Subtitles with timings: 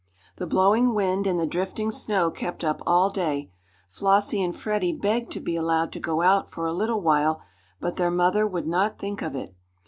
[0.37, 3.51] The blowing wind and the drifting snow kept up all day.
[3.87, 7.43] Flossie and Freddie begged to be allowed to go out for a little while,
[7.79, 9.53] but their mother would not think of it.